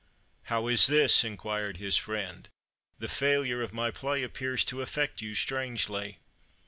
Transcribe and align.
"How 0.45 0.67
is 0.67 0.87
this?" 0.87 1.23
inquired 1.23 1.77
his 1.77 1.95
friend. 1.95 2.49
"The 2.97 3.07
failure 3.07 3.61
of 3.61 3.71
my 3.71 3.91
play 3.91 4.23
appears 4.23 4.65
to 4.65 4.81
affect 4.81 5.21
you 5.21 5.35
strangely." 5.35 6.17